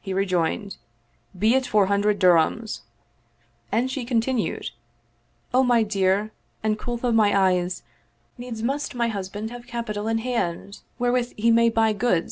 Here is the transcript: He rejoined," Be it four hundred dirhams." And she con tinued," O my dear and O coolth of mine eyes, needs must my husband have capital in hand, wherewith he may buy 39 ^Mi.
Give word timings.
He 0.00 0.14
rejoined," 0.14 0.76
Be 1.36 1.56
it 1.56 1.66
four 1.66 1.86
hundred 1.86 2.20
dirhams." 2.20 2.82
And 3.72 3.90
she 3.90 4.04
con 4.04 4.20
tinued," 4.20 4.68
O 5.52 5.64
my 5.64 5.82
dear 5.82 6.30
and 6.62 6.74
O 6.76 6.78
coolth 6.78 7.02
of 7.02 7.16
mine 7.16 7.34
eyes, 7.34 7.82
needs 8.38 8.62
must 8.62 8.94
my 8.94 9.08
husband 9.08 9.50
have 9.50 9.66
capital 9.66 10.06
in 10.06 10.18
hand, 10.18 10.82
wherewith 11.00 11.32
he 11.36 11.50
may 11.50 11.68
buy 11.68 11.92
39 11.92 12.28
^Mi. 12.28 12.28